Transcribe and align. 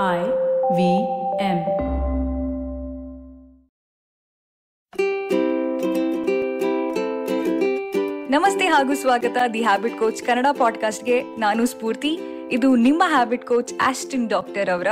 V 0.00 0.04
M. 0.04 1.56
ನಮಸ್ತೆ 8.30 8.66
ಹಾಗೂ 8.66 8.94
ಸ್ವಾಗತ 8.94 9.36
ದಿ 9.54 9.62
ಹ್ಯಾಬಿಟ್ 9.62 9.98
ಕೋಚ್ 9.98 10.22
ಕನ್ನಡ 10.22 10.46
ಪಾಡ್ಕಾಸ್ಟ್ಗೆ. 10.58 11.22
ನಾನು 11.22 11.66
ಸ್ಫೂರ್ತಿ. 11.66 12.18
ಇದು 12.52 12.76
ನಿಮ್ಮ 12.76 13.02
ಹ್ಯಾಬಿಟ್ 13.06 13.46
ಕೋಚ್ 13.46 13.74
ಆಸ್ಟಿನ್ 13.82 14.28
ಡಾಕ್ಟರ್ 14.28 14.70
ಅವರ 14.70 14.86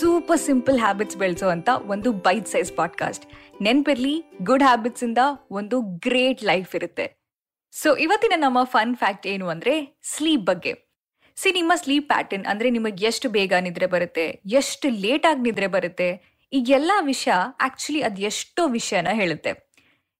ಸೂಪರ್ 0.00 0.40
ಸಿಂಪಲ್ 0.40 0.78
ಹ್ಯಾಬಿಟ್ಸ್ 0.78 1.16
ಬೆಳೆಸುವಂತ 1.16 1.68
ಒಂದು 1.86 2.12
ಬೈಟ್ 2.12 2.48
ಸೈಜ್ 2.48 2.76
ಪಾಡ್ಕಾಸ್ಟ್. 2.76 3.26
ನೆನ್ಪಿರ್ಲಿ, 3.62 4.24
ಗುಡ್ 4.42 4.62
ಹ್ಯಾಬಿಟ್ಸ್ 4.62 5.04
ಇಂದ 5.04 5.18
ಒಂದು 5.50 5.80
ಗ್ರೇಟ್ 5.80 6.44
ಲೈಫ್ 6.44 6.74
ಇರುತ್ತೆ. 6.74 7.22
ಸೊ, 7.70 7.96
ಇವತ್ತಿನ 7.96 8.32
ನಮ್ಮ 8.36 8.64
ಫನ್ 8.64 8.96
ಫ್ಯಾಕ್ಟ್ 8.96 9.26
ಏನು 9.26 9.48
ಅಂದ್ರೆ, 9.48 10.00
ಸ್ಲೀಪ್ 10.16 10.46
ಬಗ್ಗೆ. 10.46 10.91
ಸಿ 11.40 11.50
ನಿಮ್ಮ 11.58 11.72
ಸ್ಲೀಪ್ 11.82 12.08
ಪ್ಯಾಟರ್ನ್ 12.12 12.46
ಅಂದ್ರೆ 12.50 12.68
ನಿಮಗೆ 12.76 13.06
ಎಷ್ಟು 13.08 13.26
ಬೇಗ 13.36 13.52
ನಿದ್ರೆ 13.66 13.86
ಬರುತ್ತೆ, 13.94 14.26
ಎಷ್ಟು 14.60 14.86
ಲೇಟ್ 15.04 15.26
ಆಗಿ 15.30 15.42
ನಿದ್ರೆ 15.48 15.68
ಬರುತ್ತೆ, 15.76 16.08
ಈ 16.52 16.58
ಎಲ್ಲ 16.78 16.92
ವಿಷಯ 17.10 17.34
ಆಕ್ಚುಲಿ 17.66 18.00
ಅದ್ 18.08 18.20
ಎಷ್ಟೋ 18.30 18.62
ವಿಷಯನ 18.78 19.12
ಹೇಳುತ್ತೆ. 19.20 19.52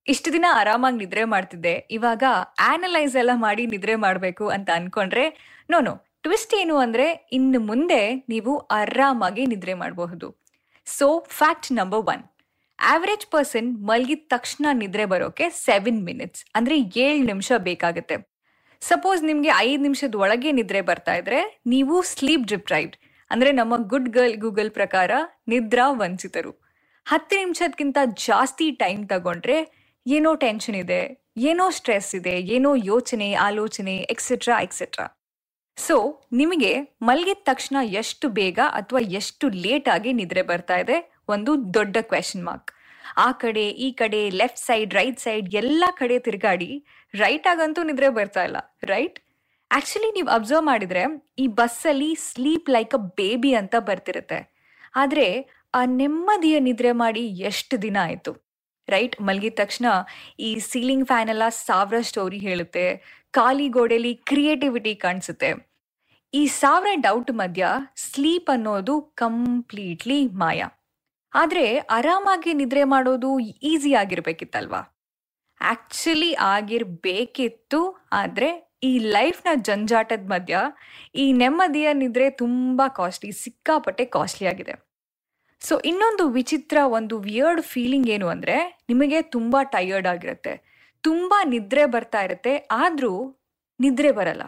ಇಷ್ಟು 0.07 0.29
ದಿನ 0.37 0.47
ಆರಾಮಾಗಿ 0.61 0.99
ನಿದ್ರೆ 1.03 1.25
ಮಾಡ್ತಿದ್ದೆ, 1.33 1.75
ಇವಾಗ 1.97 2.25
ಆ್ಯನಲೈಸ್ 2.69 3.17
ಎಲ್ಲ 3.23 3.35
ಮಾಡಿ 3.47 3.65
ನಿದ್ರೆ 3.75 3.95
ಮಾಡಬೇಕು 4.07 4.47
ಅಂತ 4.57 4.71
ಅನ್ಕೊಂಡ್ರೆ 4.79 5.27
ನೋನು 5.71 5.93
ಟ್ವಿಸ್ಟ್ 6.25 6.55
ಏನು 6.63 6.75
ಅಂದ್ರೆ 6.85 7.07
ಇನ್ನು 7.39 7.61
ಮುಂದೆ 7.69 8.01
ನೀವು 8.33 8.53
ಆರಾಮಾಗಿ 8.81 9.45
ನಿದ್ರೆ 9.53 9.75
ಮಾಡಬಹುದು. 9.83 10.29
So 10.87 11.07
fact 11.39 11.71
number 11.81 12.05
one 12.13 12.23
average 12.79 13.27
person 13.35 13.69
ಮಲಗಿದ 13.89 14.25
ತಕ್ಷಣ 14.35 14.67
ನಿದ್ರೆ 14.83 15.05
ಬರೋಕೆ 15.13 15.47
ಸೆವೆನ್ 15.67 16.01
ಮಿನಿಟ್ಸ್ 16.09 16.45
ಅಂದ್ರೆ 16.59 16.77
ಏಳು 17.05 17.23
ನಿಮಿಷ 17.31 17.53
ಬೇಕಾಗುತ್ತೆ. 17.69 18.17
ಸಪೋಸ್ 18.83 19.21
ನಿಮ್ಗೆ 19.23 19.51
ಐದು 19.57 19.83
ನಿಮಿಷದ 19.83 20.15
ಒಳಗೆ 20.15 20.53
ನಿದ್ರೆ 20.53 20.81
ಬರ್ತಾ 20.81 21.15
ಇದ್ರೆ, 21.15 21.41
ನೀವು 21.67 21.97
ಸ್ಲೀಪ್ 22.03 22.47
ಡಿಪ್ರೈವ್ಡ್ 22.47 22.97
ಅಂದ್ರೆ 23.31 23.51
ನಮ್ಮ 23.53 23.75
ಗುಡ್ 23.93 24.09
ಗರ್ಲ್ 24.09 24.37
ಗೂಗಲ್ 24.37 24.71
ಪ್ರಕಾರ 24.71 25.11
ನಿದ್ರಾ 25.49 25.87
ವಂಚಿತರು. 25.91 26.53
ಹತ್ತು 27.07 27.37
ನಿಮಿಷಕ್ಕಿಂತ 27.37 27.99
ಜಾಸ್ತಿ 28.27 28.67
ಟೈಮ್ 28.83 29.03
ತಗೊಂಡ್ರೆ 29.09 29.59
ಏನೋ 30.07 30.35
ಟೆನ್ಷನ್ 30.35 30.77
ಇದೆ, 30.77 31.01
ಏನೋ 31.37 31.71
ಸ್ಟ್ರೆಸ್ 31.71 32.15
ಇದೆ, 32.15 32.35
ಏನೋ 32.57 32.71
ಯೋಚನೆ, 32.75 33.29
ಆಲೋಚನೆ 33.49 33.97
ಎಕ್ಸೆಟ್ರಾ 34.15 34.57
ಎಕ್ಸೆಟ್ರಾ 34.61 35.07
ಸೊ 35.79 35.97
ನಿಮಗೆ 36.33 36.73
ಮಲಗಿದ 37.03 37.43
ತಕ್ಷಣ 37.45 37.77
ಎಷ್ಟು 38.01 38.27
ಬೇಗ 38.29 38.59
ಅಥವಾ 38.73 39.01
ಎಷ್ಟು 39.01 39.49
ಲೇಟ್ 39.65 39.89
ಆಗಿ 39.89 40.11
ನಿದ್ರೆ 40.13 40.43
ಬರ್ತಾ 40.43 40.77
ಇದೆ? 40.77 40.97
ಒಂದು 41.29 41.53
ದೊಡ್ಡ 41.75 41.97
ಕ್ವೆಶನ್ 42.01 42.45
ಮಾರ್ಕ್ 42.45 42.71
ಆ 43.17 43.29
ಕಡೆ, 43.43 43.65
ಈ 43.87 43.89
ಕಡೆ 43.93 44.21
ಲೆಫ್ಟ್ 44.41 44.63
ಸೈಡ್ 44.69 44.95
ರೈಟ್ 44.95 45.21
ಸೈಡ್ 45.21 45.55
ಎಲ್ಲ 45.55 45.85
ಕಡೆ 46.01 46.19
ತಿರುಗಾಡಿ 46.19 46.71
ರೈಟ್ 47.15 47.47
ಆಗಂತೂ 47.47 47.83
ನಿದ್ರೆ 47.83 48.09
ಬರ್ತಾ 48.19 48.45
ಇಲ್ಲ 48.45 48.59
ರೈಟ್ 48.85 49.19
ಆಕ್ಚುಲಿ 49.71 50.09
ನೀವು 50.13 50.29
ಅಬ್ಸರ್ವ್ 50.29 50.65
ಮಾಡಿದ್ರೆ 50.67 51.03
ಈ 51.39 51.47
ಬಸ್ಸಲ್ಲಿ 51.61 52.15
ಸ್ಲೀಪ್ 52.29 52.71
ಲೈಕ್ 52.71 52.95
ಅ 52.95 53.03
ಬೇಬಿ 53.17 53.53
ಅಂತ 53.55 53.75
ಬರ್ತಿರುತ್ತೆ. 53.89 54.41
ಆದ್ರೆ 54.95 55.27
ಆ 55.75 55.85
ನೆಮ್ಮದಿಯ 55.85 56.57
ನಿದ್ರೆ 56.59 56.93
ಮಾಡಿ 56.93 57.23
ಎಷ್ಟು 57.51 57.75
ದಿನ 57.83 57.97
ಆಯ್ತು 58.03 58.33
ರೈಟ್ 58.89 59.15
ಮಲಗಿದ 59.21 59.57
ತಕ್ಷಣ 59.57 59.87
ಈ 60.41 60.49
ಸೀಲಿಂಗ್ 60.59 61.07
ಫ್ಯಾನ್ 61.07 61.29
ಎಲ್ಲ 61.29 61.49
ಸಾವಿರ 61.49 62.01
ಸ್ಟೋರಿ 62.01 62.39
ಹೇಳುತ್ತೆ, 62.39 62.87
ಖಾಲಿ 63.33 63.69
ಗೋಡೆಲಿ 63.69 64.15
ಕ್ರಿಯೇಟಿವಿಟಿ 64.15 64.95
ಕಾಣಿಸುತ್ತೆ. 64.95 65.51
ಈ 66.35 66.43
ಸಾವಿರ 66.47 66.93
ಡೌಟ್ 67.01 67.33
ಮಧ್ಯ 67.33 67.67
ಸ್ಲೀಪ್ 67.97 68.51
ಅನ್ನೋದು 68.51 68.95
ಕಂಪ್ಲೀಟ್ಲಿ 69.15 70.21
ಮಾಯ. 70.27 70.63
ಆದ್ರೆ 71.35 71.79
ಆರಾಮಾಗಿ 71.79 72.53
ನಿದ್ರೆ 72.53 72.85
ಮಾಡೋದು 72.85 73.39
ಈಸಿ 73.63 73.93
ಆಗಿರ್ಬೇಕಿತ್ತಲ್ವಾ? 73.93 74.81
ಆಕ್ಚುಲಿ 75.61 76.33
ಆಗಿರ್ಬೇಕಿತ್ತು, 76.35 78.09
ಆದರೆ 78.13 78.79
ಈ 78.83 78.99
ಲೈಫ್ನ 78.99 79.49
ಜಂಜಾಟದ 79.55 80.25
ಮಧ್ಯ 80.29 80.59
ಈ 81.15 81.33
ನೆಮ್ಮದಿಯ 81.33 81.89
ನಿದ್ರೆ 81.93 82.31
ತುಂಬ 82.31 82.83
ಕಾಸ್ಟ್ಲಿ, 82.87 83.33
ಸಿಕ್ಕಾಪಟ್ಟೆ 83.33 84.05
ಕಾಸ್ಟ್ಲಿ 84.05 84.49
ಆಗಿದೆ. 84.49 84.75
ಸೊ, 85.61 85.79
ಇನ್ನೊಂದು 85.79 86.29
ವಿಚಿತ್ರ, 86.29 86.79
ಒಂದು 86.85 87.19
ವಿಯರ್ಡ್ 87.19 87.63
ಫೀಲಿಂಗ್ 87.63 88.11
ಏನು 88.11 88.29
ಅಂದರೆ 88.29 88.85
ನಿಮಗೆ 88.89 89.23
ತುಂಬ 89.23 89.57
ಟಯರ್ಡ್ 89.63 90.07
ಆಗಿರುತ್ತೆ. 90.07 90.55
ತುಂಬ 91.01 91.35
ನಿದ್ರೆ 91.45 91.87
ಬರ್ತಾ 91.87 92.23
ಇರುತ್ತೆ, 92.23 92.57
ಆದರೂ 92.57 93.15
ನಿದ್ರೆ 93.81 94.13
ಬರಲ್ಲ. 94.13 94.43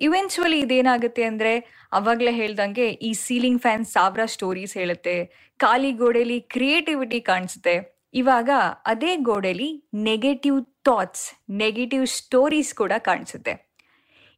ಇವೆನ್ಚುವಲಿ 0.00 0.58
ಇದೇನಾಗುತ್ತೆ 0.60 1.22
ಅಂದ್ರೆ 1.22 1.52
ಅವಾಗ್ಲೇ 1.92 2.32
ಹೇಳ್ದಂಗೆ 2.32 2.86
ಈ 2.90 3.12
ಸೀಲಿಂಗ್ 3.12 3.62
ಫ್ಯಾನ್ 3.62 3.84
ಸಾವಿರ 3.84 4.24
ಸ್ಟೋರೀಸ್ 4.24 4.74
ಹೇಳುತ್ತೆ. 4.74 5.14
ಖಾಲಿ 5.56 5.92
ಗೋಡೆಲಿ 5.92 6.40
ಕ್ರಿಯೇಟಿವಿಟಿ 6.40 7.20
ಕಾಣಿಸುತ್ತೆ. 7.20 7.74
ಇವಾಗ 8.14 8.50
ಅದೇ 8.86 9.16
ಗೋಡೆಲಿ 9.16 9.84
ನೆಗೆಟಿವ್ 9.94 10.64
ಥಾಟ್ಸ್ 10.84 11.26
ನೆಗೆಟಿವ್ 11.50 12.06
ಸ್ಟೋರೀಸ್ 12.06 12.74
ಕೂಡ 12.74 12.92
ಕಾಣಿಸುತ್ತೆ. 12.98 13.52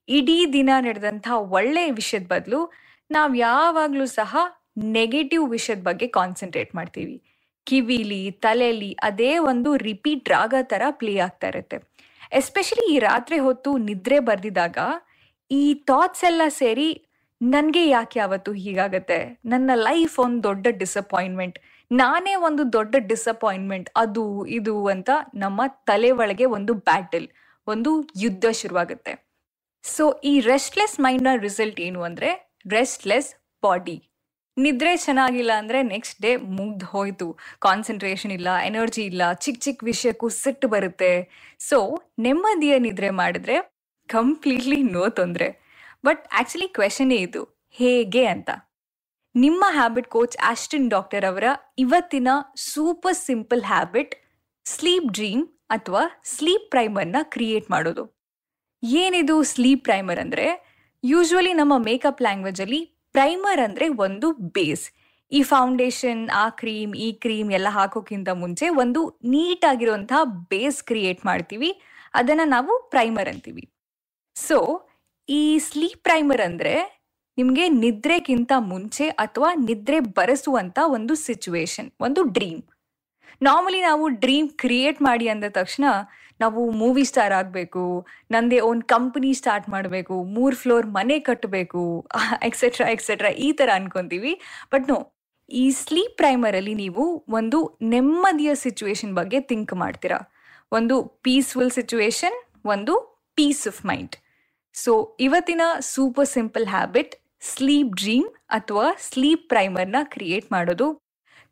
ಇಡೀ 0.08 0.46
ದಿನ 0.52 0.70
ನಡೆದಂಥ 0.80 1.28
ಒಳ್ಳೆಯ 1.32 1.90
ವಿಷಯದ 1.90 2.26
ಬದಲು 2.26 2.60
ನಾವು 3.10 3.34
ಯಾವಾಗಲೂ 3.34 4.06
ಸಹ 4.06 4.36
ನೆಗೆಟಿವ್ 4.78 5.50
ವಿಷಯದ 5.50 5.82
ಬಗ್ಗೆ 5.82 6.06
ಕಾನ್ಸಂಟ್ರೇಟ್ 6.08 6.74
ಮಾಡ್ತೀವಿ. 6.74 7.16
ಕಿವಿಲಿ 7.66 8.30
ತಲೆಯಲ್ಲಿ 8.30 8.92
ಅದೇ 9.02 9.38
ಒಂದು 9.38 9.76
ರಿಪೀಟ್ 9.76 10.28
ರಾಗ 10.28 10.54
ಥರ 10.62 10.82
ಪ್ಲೇ 10.90 11.18
ಆಗ್ತಾ 11.18 11.48
ಇರುತ್ತೆ. 11.48 11.78
ಎಸ್ಪೆಷಲಿ 12.32 12.94
ಈ 12.94 12.98
ರಾತ್ರಿ 12.98 13.38
ಹೊತ್ತು 13.38 13.76
ನಿದ್ರೆ 13.78 14.18
ಬರ್ದಿದಾಗ 14.18 14.78
ಈ 15.60 15.64
ಥಾಟ್ಸ್ 15.88 16.24
ಎಲ್ಲ 16.28 16.42
ಸೇರಿ 16.60 16.88
ನನಗೆ 17.40 17.82
ಯಾಕೆ 17.88 18.16
ಯಾವತ್ತು 18.20 18.50
ಹೀಗಾಗತ್ತೆ? 18.64 19.18
ನನ್ನ 19.52 19.70
ಲೈಫ್ 19.88 20.14
ಒಂದು 20.24 20.38
ದೊಡ್ಡ 20.48 20.66
ಡಿಸಪಾಯಿಂಟ್ಮೆಂಟ್ 20.82 21.56
ನಾನೇ 21.90 22.34
ಒಂದು 22.48 22.62
ದೊಡ್ಡ 22.76 22.94
ಡಿಸಪಾಯಿಂಟ್ಮೆಂಟ್ 23.10 23.88
ಅದು, 24.02 24.24
ಇದು 24.58 24.74
ಅಂತ 24.92 25.10
ನಮ್ಮ 25.42 25.60
ತಲೆ 25.88 26.10
ಒಳಗೆ 26.22 26.46
ಒಂದು 26.58 26.74
ಬ್ಯಾಟಲ್ 26.88 27.26
ಒಂದು 27.66 27.90
ಯುದ್ಧ 28.22 28.44
ಶುರುವಾಗುತ್ತೆ. 28.60 29.12
ಸೊ 29.84 30.04
ಈ 30.30 30.32
ರೆಸ್ಟ್ಲೆಸ್ 30.52 30.96
ಮೈಂಡ್ನ 31.06 31.32
ರಿಸಲ್ಟ್ 31.46 31.80
ಏನು 31.88 32.00
ಅಂದರೆ 32.08 32.30
ರೆಸ್ಟ್ಲೆಸ್ 32.76 33.30
ಬಾಡಿ 33.62 33.96
ನಿದ್ರೆ 34.56 34.92
ಚೆನ್ನಾಗಿಲ್ಲ 35.04 35.52
ಅಂದರೆ 35.60 35.78
ನೆಕ್ಸ್ಟ್ 35.92 36.18
ಡೇ 36.24 36.30
ಮುಗ್ದು 36.56 36.86
ಹೋಯ್ತು. 36.94 37.28
ಕಾನ್ಸಂಟ್ರೇಷನ್ 37.66 38.32
ಇಲ್ಲ 38.38 38.48
ಎನರ್ಜಿ 38.70 39.04
ಇಲ್ಲ 39.10 39.22
ಚಿಕ್ಕ 39.44 39.60
ಚಿಕ್ಕ 39.66 39.84
ವಿಷಯಕ್ಕೂ 39.90 40.28
ಸಿಟ್ಟು 40.42 40.66
ಬರುತ್ತೆ. 40.74 41.12
ಸೊ 41.68 41.78
ನೆಮ್ಮದಿಯ 42.26 42.74
ನಿದ್ರೆ 42.86 43.10
ಮಾಡಿದ್ರೆ 43.22 43.56
ಕಂಪ್ಲೀಟ್ಲಿ 44.08 44.78
ನೋ 44.94 45.04
ತೊಂದರೆ. 45.08 45.48
ಬಟ್ 46.04 46.22
ಆಕ್ಚುಲಿ 46.40 46.68
ಕ್ವೆಶನೇ 46.68 47.18
ಇದು, 47.26 47.42
ಹೇಗೆ 47.80 48.24
ಅಂತ. 48.26 48.50
ನಿಮ್ಮ 49.34 49.64
ಹ್ಯಾಬಿಟ್ 49.70 50.08
ಕೋಚ್ 50.08 50.36
ಆಸ್ಟಿನ್ 50.50 50.88
ಡಾಕ್ಟರ್ 50.90 51.24
ಅವರ 51.24 51.44
ಇವತ್ತಿನ 51.78 52.28
super 52.72 53.18
simple 53.28 53.62
habit 53.62 54.14
sleep 54.66 55.08
dream 55.18 55.44
ಅಥವಾ 55.70 56.02
ಸ್ಲೀಪ್ 56.36 56.66
ಪ್ರೈಮರ್ನ 56.70 57.20
ಕ್ರಿಯೇಟ್ 57.34 57.68
ಮಾಡೋದು. 57.70 58.04
ಏನಿದು 58.82 59.36
ಸ್ಲೀಪ್ 59.52 59.84
ಪ್ರೈಮರ್ 59.84 60.18
ಅಂದರೆ 60.18 60.46
ಯೂಶ್ವಲಿ 61.04 61.52
ನಮ್ಮ 61.52 61.74
ಮೇಕಪ್ 61.78 62.22
ಲ್ಯಾಂಗ್ವೇಜಲ್ಲಿ 62.22 62.80
ಪ್ರೈಮರ್ 63.14 63.60
ಅಂದರೆ 63.60 63.86
ಒಂದು 63.88 64.28
ಬೇಸ್ 64.56 64.84
ಈ 65.32 65.40
ಫೌಂಡೇಶನ್ 65.42 66.22
ಆ 66.42 66.48
ಕ್ರೀಮ್ 66.60 66.92
ಈ 67.06 67.08
ಕ್ರೀಮ್ 67.12 67.50
ಎಲ್ಲ 67.52 67.68
ಹಾಕೋಕ್ಕಿಂತ 67.70 68.28
ಮುಂಚೆ 68.42 68.66
ಒಂದು 68.82 69.00
ನೀಟಾಗಿರುವಂತಹ 69.24 70.22
ಬೇಸ್ 70.50 70.80
ಕ್ರಿಯೇಟ್ 70.82 71.20
ಮಾಡ್ತೀವಿ. 71.26 71.70
ಅದನ್ನು 72.14 72.46
ನಾವು 72.48 72.72
ಪ್ರೈಮರ್ 72.90 73.28
ಅಂತೀವಿ. 73.28 73.64
ಸೊ 74.36 74.58
ಈ 75.28 75.58
ಸ್ಲೀಪ್ 75.58 76.02
ಪ್ರೈಮರ್ 76.02 76.40
ಅಂದ್ರೆ 76.40 76.74
ನಿಮಗೆ 77.38 77.68
ನಿದ್ರೆಗಿಂತ 77.68 78.52
ಮುಂಚೆ 78.58 79.08
ಅಥವಾ 79.08 79.54
ನಿದ್ರೆ 79.54 80.00
ಬರೆಸುವಂಥ 80.00 80.78
ಒಂದು 80.86 81.14
ಸಿಚುವೇಶನ್ 81.14 81.88
ಒಂದು 82.00 82.22
ಡ್ರೀಮ್ 82.22 82.62
ನಾರ್ಮಲಿ 83.42 83.80
ನಾವು 83.80 84.08
ಡ್ರೀಮ್ 84.08 84.48
ಕ್ರಿಯೇಟ್ 84.62 85.02
ಮಾಡಿ 85.02 85.28
ಅಂದ 85.28 85.44
ತಕ್ಷಣ 85.50 85.84
ನಾವು 86.40 86.70
ಮೂವಿ 86.70 87.04
ಸ್ಟಾರ್ 87.04 87.32
ಆಗಬೇಕು, 87.32 88.06
ನಂದೇ 88.30 88.60
ಓನ್ 88.60 88.82
ಕಂಪನಿ 88.82 89.34
ಸ್ಟಾರ್ಟ್ 89.34 89.66
ಮಾಡಬೇಕು, 89.68 90.14
ಮೂರು 90.24 90.56
ಫ್ಲೋರ್ 90.56 90.86
ಮನೆ 90.86 91.16
ಕಟ್ಟಬೇಕು 91.18 91.82
ಎಕ್ಸೆಟ್ರಾ 92.42 92.86
ಎಕ್ಸೆಟ್ರಾ 92.88 93.30
ಈ 93.46 93.52
ಥರ 93.52 93.68
ಅನ್ಕೊಂತೀವಿ. 93.74 94.32
ಬಟ್ 94.72 94.86
ನೋ 94.88 94.98
ಈ 95.50 95.64
ಸ್ಲೀಪ್ 95.70 96.16
ಪ್ರೈಮರಲ್ಲಿ 96.16 96.74
ನೀವು 96.74 97.04
ಒಂದು 97.28 97.78
ನೆಮ್ಮದಿಯ 97.82 98.54
ಸಿಚುವೇಶನ್ 98.54 99.14
ಬಗ್ಗೆ 99.14 99.40
ಥಿಂಕ್ 99.40 99.74
ಮಾಡ್ತೀರಾ. 99.74 100.18
ಒಂದು 100.72 100.96
ಪೀಸ್ಫುಲ್ 101.24 101.70
ಸಿಚುವೇಶನ್ 101.70 102.38
ಒಂದು 102.64 102.94
ಪೀಸ್ 103.34 103.64
ಆಫ್ 103.68 103.80
ಮೈಂಡ್ 103.86 104.16
ಸೊ 104.74 104.92
ಇವತ್ತಿನ 105.20 105.62
super 105.92 106.30
simple 106.36 106.66
habit 106.66 107.14
sleep 107.50 107.94
dream 108.02 108.28
ಅಥವಾ 108.50 108.86
ಸ್ಲೀಪ್ 109.08 109.44
ಪ್ರೈಮರ್ನ 109.48 110.00
ಕ್ರಿಯೇಟ್ 110.14 110.46
ಮಾಡೋದು. 110.52 110.86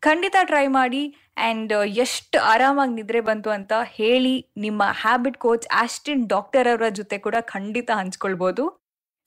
ಖಂಡಿತ 0.03 0.37
ಟ್ರೈ 0.51 0.67
ಮಾಡಿ 0.79 1.03
ಆ್ಯಂಡ್ 1.39 1.73
ಎಷ್ಟು 2.05 2.39
ಆರಾಮಾಗಿ 2.53 2.95
ನಿದ್ರೆ 2.99 3.21
ಬಂತು 3.21 3.51
ಅಂತ 3.57 3.73
ಹೇಳಿ 3.99 4.35
ನಿಮ್ಮ 4.57 4.83
ಹ್ಯಾಬಿಟ್ 5.03 5.39
ಕೋಚ್ 5.39 5.67
ಆಸ್ಟಿನ್ 5.83 6.23
ಡಾಕ್ಟರ್ 6.29 6.69
ಅವರ 6.73 6.89
ಜೊತೆ 6.99 7.17
ಕೂಡ 7.19 7.37
ಖಂಡಿತ 7.55 7.91
ಹಂಚ್ಕೊಳ್ಬೋದು. 8.01 8.65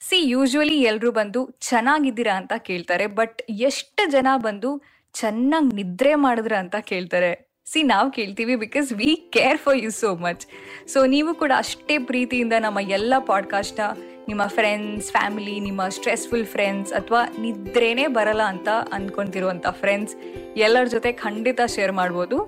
ಸಿ 0.00 0.18
ಯೂಶ್ವಲಿ 0.34 0.78
ಎಲ್ಲರೂ 0.90 1.10
ಬಂದು 1.20 1.40
ಚೆನ್ನಾಗಿದ್ದೀರಾ 1.68 2.34
ಅಂತ 2.40 2.54
ಕೇಳ್ತಾರೆ 2.68 3.06
ಬಟ್ 3.20 3.38
ಎಷ್ಟು 3.68 4.02
ಜನ 4.10 4.28
ಬಂದು 4.46 4.70
ಚೆನ್ನಾಗಿ 5.14 5.70
ನಿದ್ರೆ 5.80 6.14
ಮಾಡಿದ್ರ 6.24 6.54
ಅಂತ 6.62 6.76
ಕೇಳ್ತಾರೆ. 6.90 7.32
ಸಿ 7.66 7.82
ನಾವು 7.82 8.10
ಕೇಳ್ತೀವಿ 8.10 8.56
because 8.56 8.92
we 8.92 9.28
care 9.32 9.58
for 9.58 9.78
you 9.78 9.90
so 9.90 10.14
much 10.14 10.46
so 10.88 11.06
ನೀವು 11.06 11.34
ಕೂಡ 11.34 11.52
ಅಷ್ಟೇ 11.56 11.98
ಪ್ರೀತಿಯಿಂದ 11.98 12.52
ನಮ್ಮ 12.60 12.80
ಎಲ್ಲ 12.80 13.14
ಪಾಡ್ಕಾಸ್ಟ್ನ 13.26 13.82
ನಿಮ್ಮ 14.28 14.46
ಫ್ರೆಂಡ್ಸ್ 14.46 15.10
ಫ್ಯಾಮಿಲಿ 15.10 15.60
ನಿಮ್ಮ 15.60 15.88
ಸ್ಟ್ರೆಸ್ಫುಲ್ 15.88 16.46
ಫ್ರೆಂಡ್ಸ್ 16.46 16.92
ಅಥವಾ 16.92 17.24
ನಿದ್ರೇನೇ 17.40 18.06
ಬರಲ್ಲ 18.06 18.42
ಅಂತ 18.42 18.68
ಅನ್ಕೊಂತಿರುವಂಥ 18.92 19.66
ಫ್ರೆಂಡ್ಸ್ 19.66 20.16
ಎಲ್ಲರ 20.56 20.84
ಜೊತೆ 20.84 21.12
ಖಂಡಿತ 21.12 21.60
ಶೇರ್ 21.66 21.92
ಮಾಡ್ಬೋದು. 21.92 22.38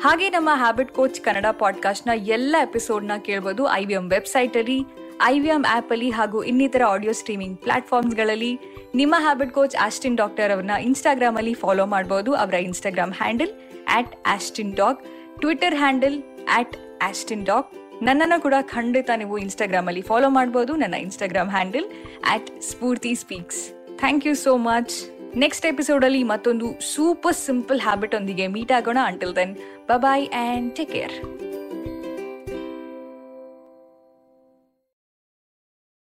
ಹಾಗೆ 0.00 0.30
ನಮ್ಮ 0.30 0.50
ಹ್ಯಾಬಿಟ್ 0.54 0.92
ಕೋಚ್ 0.92 1.20
ಕನ್ನಡ 1.20 1.46
ಪಾಡ್ಕಾಸ್ಟ್ನ 1.58 2.10
ಎಲ್ಲ 2.14 2.56
ಎಪಿಸೋಡ್ನ 2.62 3.12
ಕೇಳ್ಬೋದು 3.18 3.70
ಐ 3.70 3.84
ವಿ 3.84 3.94
ಎಂ 3.94 4.10
ವೆಬ್ಸೈಟಲ್ಲಿ 4.10 4.84
ಐ 5.22 5.40
ವಿ 5.40 5.48
ಎಂ 5.48 5.64
ಆಪ್ 5.68 5.92
ಅಲ್ಲಿ 5.92 6.10
ಹಾಗೂ 6.10 6.42
ಇನ್ನಿತರ 6.42 6.82
ಆಡಿಯೋ 6.84 7.12
ಸ್ಟ್ರೀಮಿಂಗ್ 7.12 7.58
ಪ್ಲಾಟ್ಫಾರ್ಮ್ಸ್ಗಳಲ್ಲಿ 7.58 8.58
ನಿಮ್ಮ 8.94 9.14
ಹ್ಯಾಬಿಟ್ 9.18 9.50
ಕೋಚ್ 9.50 9.76
ಆಸ್ಟಿನ್ 9.76 10.16
ಡಾಕ್ಟರ್ 10.16 10.50
ಅವ್ರನ್ನ 10.50 10.70
ಇನ್ಸ್ಟಾಗ್ರಾಮಲ್ಲಿ 10.70 11.54
ಫಾಲೋ 11.54 11.86
ಮಾಡ್ಬೋದು. 11.86 12.34
ಅವರ 12.34 12.54
Instagram 12.54 13.12
handle 13.12 13.48
at 13.88 14.16
Austin 14.26 14.76
dog 14.76 14.98
Twitter 15.40 15.74
handle 15.74 16.22
at 16.52 16.76
Austin 17.02 17.46
dog 17.46 17.66
ನನ್ನನ್ನು 18.02 18.42
ಕೂಡ 18.42 18.54
ಖಂಡಿತ 18.62 19.10
ನೀವು 19.16 19.38
ಇನ್ಸ್ಟಾಗ್ರಾಮ್ 19.38 19.86
ಅಲ್ಲಿ 19.86 20.02
ಫಾಲೋ 20.02 20.28
ಮಾಡಬಹುದು 20.28 20.76
ನನ್ನ 20.76 20.94
Instagram 20.94 21.50
handle 21.50 21.84
at 22.28 22.62
Spoorthi 22.62 23.14
speaks 23.14 23.72
thank 23.98 24.26
you 24.26 24.34
so 24.34 24.56
much 24.56 25.20
next 25.36 25.66
episode 25.66 26.04
ಅಲ್ಲಿ 26.04 26.22
ಮತ್ತೊಂದು 26.22 26.94
ಸೂಪರ್ 26.94 27.36
ಸಿಂಪಲ್ 27.36 27.80
ಹ್ಯಾಬಿಟ್ 27.80 28.14
ಒಂದಿಗೆ 28.14 28.46
ಮೀಟ್ 28.46 28.72
ಆಗೋಣ. 28.72 28.98
Until 29.04 29.36
then 29.36 29.56
bye 29.86 30.28
and 30.28 30.76
take 30.76 30.92
care 30.92 31.49